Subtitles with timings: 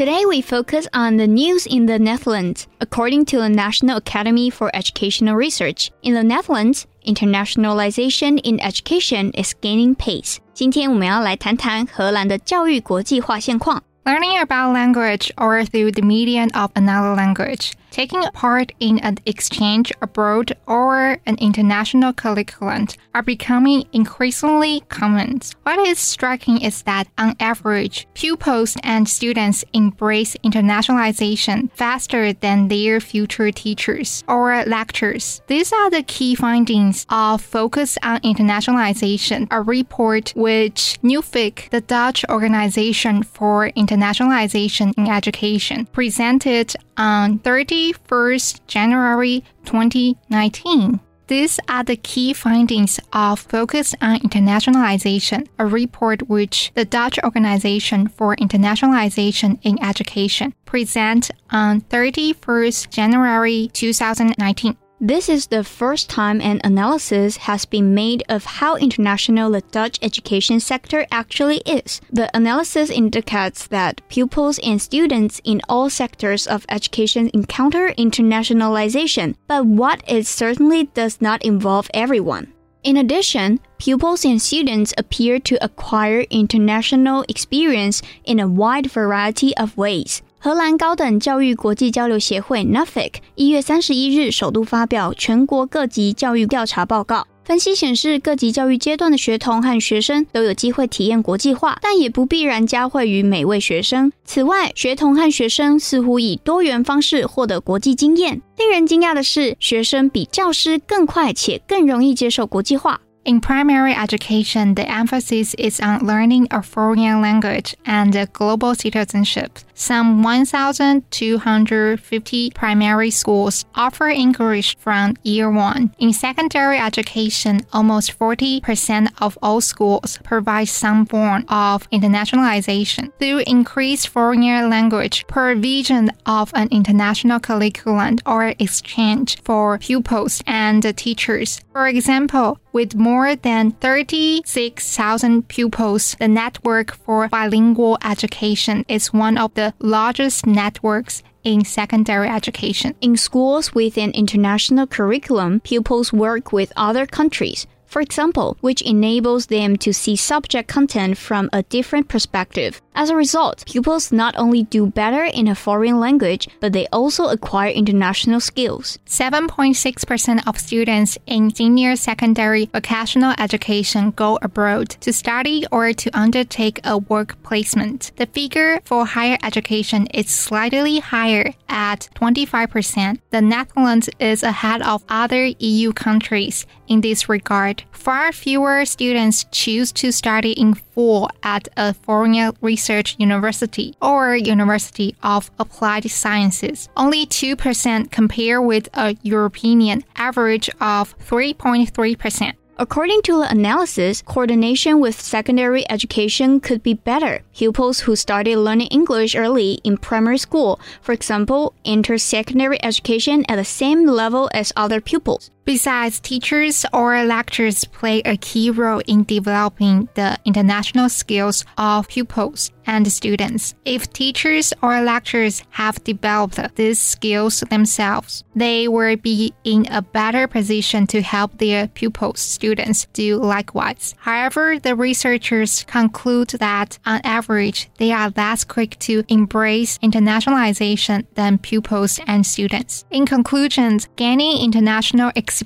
[0.00, 2.68] Today we focus on the news in the Netherlands.
[2.80, 9.54] According to the National Academy for Educational Research, in the Netherlands, internationalization in education is
[9.60, 10.38] gaining pace.
[10.52, 13.82] 今天我们要来谈谈荷兰的教育国际化现况。
[14.04, 19.91] Learning about language or through the medium of another language, taking part in an exchange
[20.01, 25.39] abroad or an international curriculum are becoming increasingly common.
[25.63, 32.99] What is striking is that, on average, pupils and students embrace internationalization faster than their
[32.99, 35.41] future teachers or lecturers.
[35.47, 42.23] These are the key findings of Focus on Internationalization, a report which Nuffic, the Dutch
[42.29, 47.37] Organization for Internationalization in Education, presented on
[47.81, 50.99] 31st January 2019.
[51.27, 58.07] These are the key findings of Focus on Internationalization, a report which the Dutch Organization
[58.09, 64.77] for Internationalization in Education present on 31st January 2019.
[65.03, 69.97] This is the first time an analysis has been made of how international the Dutch
[70.03, 72.01] education sector actually is.
[72.11, 79.65] The analysis indicates that pupils and students in all sectors of education encounter internationalization, but
[79.65, 82.53] what it certainly does not involve everyone.
[82.83, 89.75] In addition, pupils and students appear to acquire international experience in a wide variety of
[89.75, 90.21] ways.
[90.43, 97.27] 荷兰高等教育国际交流协会 （NUFIC） 一月三十一日首度发表全国各级教育调查报告。
[97.45, 104.11] 分析显示，各级教育阶段的学童和学生都有机会体验国际化，但也不必然加惠于每位学生。
[104.25, 108.41] 此外，学童和学生似乎以多元方式获得国际经验。
[108.57, 112.99] 令人惊讶的是，学生比教师更快且更容易接受国际化。
[113.23, 119.59] In primary education, the emphasis is on learning a foreign language and global citizenship.
[119.75, 125.93] Some 1,250 primary schools offer English from year one.
[125.99, 133.11] In secondary education, almost 40% of all schools provide some form of internationalization.
[133.19, 141.61] Through increased foreign language provision of an international curriculum or exchange for pupils and teachers.
[141.71, 149.53] For example, with more than 36,000 pupils, the Network for Bilingual Education is one of
[149.55, 152.95] the largest networks in secondary education.
[153.01, 157.67] In schools with an international curriculum, pupils work with other countries.
[157.91, 162.81] For example, which enables them to see subject content from a different perspective.
[162.95, 167.27] As a result, pupils not only do better in a foreign language, but they also
[167.27, 168.97] acquire international skills.
[169.05, 176.79] 7.6% of students in senior secondary vocational education go abroad to study or to undertake
[176.85, 178.11] a work placement.
[178.15, 183.19] The figure for higher education is slightly higher at 25%.
[183.31, 187.80] The Netherlands is ahead of other EU countries in this regard.
[187.91, 195.15] Far fewer students choose to study in full at a foreign research university or University
[195.23, 196.89] of Applied Sciences.
[196.97, 202.53] Only 2% compare with a European average of 3.3%.
[202.81, 207.43] According to the analysis, coordination with secondary education could be better.
[207.53, 213.57] Pupils who started learning English early in primary school, for example, enter secondary education at
[213.57, 215.51] the same level as other pupils.
[215.71, 222.71] Besides, teachers or lecturers play a key role in developing the international skills of pupils
[222.85, 223.73] and students.
[223.85, 230.45] If teachers or lecturers have developed these skills themselves, they will be in a better
[230.45, 234.13] position to help their pupils, students do likewise.
[234.17, 241.59] However, the researchers conclude that on average, they are less quick to embrace internationalization than
[241.59, 243.05] pupils and students.
[243.09, 245.60] In conclusion, gaining international experience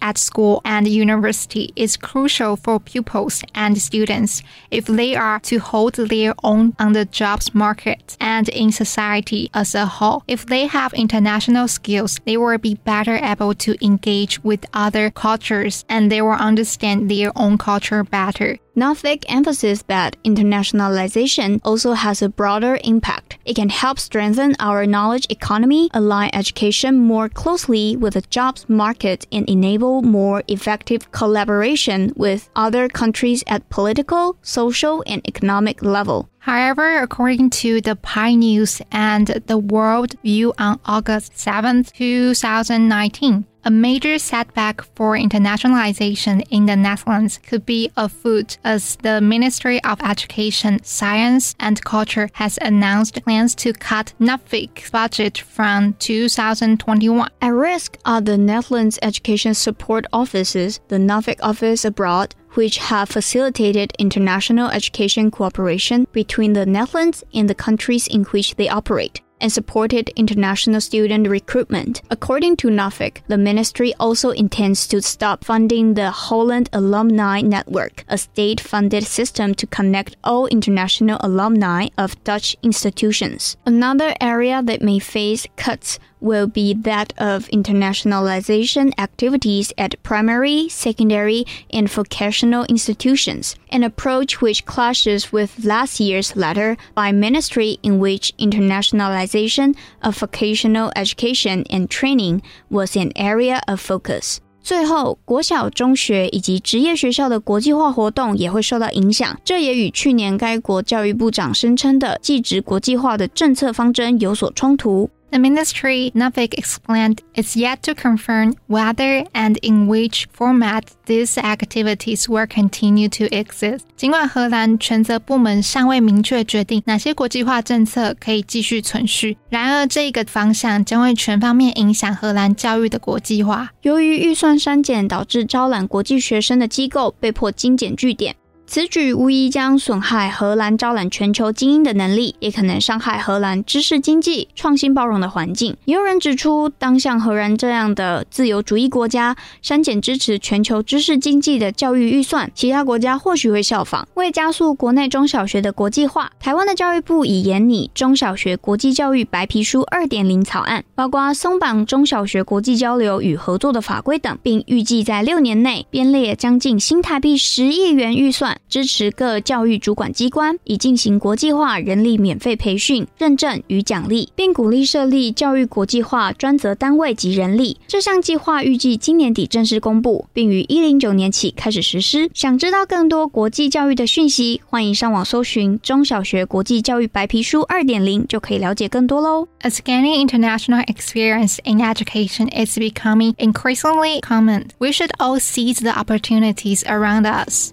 [0.00, 5.94] at school and university is crucial for pupils and students if they are to hold
[5.94, 10.22] their own on the jobs market and in society as a whole.
[10.28, 15.84] If they have international skills, they will be better able to engage with other cultures
[15.88, 18.58] and they will understand their own culture better.
[18.78, 23.36] Nuffic emphasizes that internationalization also has a broader impact.
[23.44, 29.26] It can help strengthen our knowledge economy, align education more closely with the jobs market,
[29.32, 36.28] and enable more effective collaboration with other countries at political, social, and economic level.
[36.38, 43.70] However, according to the PIE News and the World View on August 7, 2019, a
[43.70, 50.82] major setback for internationalization in the Netherlands could be afoot as the Ministry of Education,
[50.82, 57.28] Science and Culture has announced plans to cut Nuffic's budget from 2021.
[57.42, 63.92] At risk are the Netherlands Education Support Offices, the Nuffic office abroad, which have facilitated
[63.98, 70.10] international education cooperation between the Netherlands and the countries in which they operate and supported
[70.16, 72.02] international student recruitment.
[72.10, 78.18] According to Nuffic, the ministry also intends to stop funding the Holland Alumni Network, a
[78.18, 83.56] state funded system to connect all international alumni of Dutch institutions.
[83.64, 91.45] Another area that may face cuts will be that of internationalization activities at primary, secondary,
[91.71, 98.31] and vocational institutions, an approach which clashes with last year's letter by ministry in which
[98.37, 104.39] internationalization of vocational education and training was an area of focus.
[104.65, 115.09] 最后，国小、中学以及职业学校的国际化活动也会受到影响，这也与去年该国教育部长声称的继职国际化的政策方针有所冲突。
[115.30, 122.28] The ministry, Navik explained, it's yet to confirm whether and in which format these activities
[122.28, 123.80] will continue to exist.
[123.96, 133.70] 尽管荷兰权责部门尚未明确决定哪些国际化政策可以继续存续，然而这个方向将会全方面影响荷兰教育的国际化。
[133.82, 138.34] 由于预算删减，导致招揽国际学生的机构被迫精简据点。
[138.70, 145.74] 此举无疑将损害荷兰招揽全球精英的能力，也可能伤害荷兰知识经济、创新包容的环境。
[145.86, 154.06] 也有人指出，当像荷兰这样的自由主义国家删减支持全球知识经济的教育预算，其他国家或许会效仿。
[154.12, 168.57] 为加速国内中小学的国际化，台湾的教育部已研拟中小学国际教育白皮书二点零草案，包括松绑中小学国际交流与合作的法规等，并预计在六年内编列将近新台币十亿元预算。
[168.68, 177.76] 支持各教育主管机关以进行国际化人力免费培训、认证与奖励，并鼓励设立教育国际化专责单位及人力。
[177.86, 182.30] 这项计划预计今年底正式公布，并于一零九年起开始实施。
[182.34, 189.48] 想知道更多国际教育的讯息，欢迎上网搜寻《中小学国际教育白皮书二点零》，就可以了解更多喽。
[189.60, 196.82] A scanning international experience in education is becoming increasingly common, we should all seize the opportunities
[196.82, 197.72] around us.